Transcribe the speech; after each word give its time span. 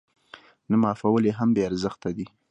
نه 0.69 0.75
معافول 0.83 1.23
يې 1.27 1.33
هم 1.39 1.49
بې 1.55 1.61
ارزښته 1.69 2.09
دي. 2.17 2.25